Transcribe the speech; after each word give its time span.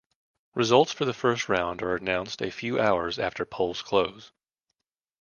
Results 0.55 0.91
for 0.91 1.05
the 1.05 1.13
first 1.13 1.47
round 1.47 1.83
are 1.83 1.95
announced 1.95 2.41
a 2.41 2.49
few 2.49 2.79
hours 2.79 3.19
after 3.19 3.45
polls 3.45 3.83
close. 3.83 4.31